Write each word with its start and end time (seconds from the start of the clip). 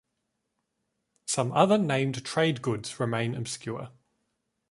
Some 1.27 1.51
other 1.51 1.77
named 1.77 2.25
trade 2.25 2.63
goods 2.63 2.99
remain 2.99 3.35
obscure. 3.35 3.89